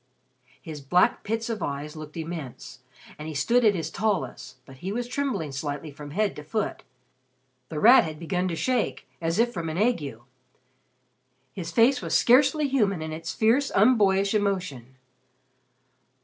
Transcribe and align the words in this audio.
His 0.59 0.81
black 0.81 1.21
pits 1.23 1.47
of 1.47 1.61
eyes 1.61 1.95
looked 1.95 2.17
immense, 2.17 2.79
and 3.19 3.27
he 3.27 3.35
stood 3.35 3.63
at 3.63 3.75
his 3.75 3.91
tallest, 3.91 4.57
but 4.65 4.77
he 4.77 4.91
was 4.91 5.07
trembling 5.07 5.51
slightly 5.51 5.91
from 5.91 6.09
head 6.09 6.35
to 6.37 6.43
foot. 6.43 6.81
The 7.69 7.79
Rat 7.79 8.03
had 8.03 8.17
begun 8.17 8.47
to 8.47 8.55
shake, 8.55 9.07
as 9.21 9.37
if 9.37 9.53
from 9.53 9.69
an 9.69 9.77
ague. 9.77 10.19
His 11.53 11.71
face 11.71 12.01
was 12.01 12.15
scarcely 12.17 12.67
human 12.67 13.03
in 13.03 13.11
its 13.13 13.31
fierce 13.35 13.69
unboyish 13.75 14.33
emotion. 14.33 14.95